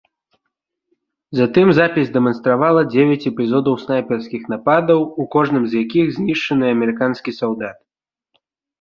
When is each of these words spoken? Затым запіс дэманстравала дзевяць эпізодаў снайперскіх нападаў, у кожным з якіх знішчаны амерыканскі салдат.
Затым 1.39 1.65
запіс 1.79 2.07
дэманстравала 2.15 2.81
дзевяць 2.95 3.27
эпізодаў 3.33 3.79
снайперскіх 3.83 4.51
нападаў, 4.57 4.99
у 5.11 5.23
кожным 5.39 5.63
з 5.71 5.85
якіх 5.85 6.05
знішчаны 6.19 6.65
амерыканскі 6.77 7.31
салдат. 7.41 7.77